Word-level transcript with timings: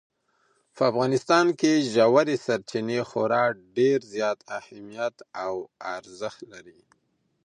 په 0.75 0.81
افغانستان 0.91 1.45
کې 1.59 1.85
ژورې 1.93 2.35
سرچینې 2.45 2.99
خورا 3.09 3.43
ډېر 3.77 3.99
زیات 4.13 4.39
اهمیت 4.59 5.15
او 5.43 5.53
ارزښت 5.95 6.39
لري. 6.53 6.79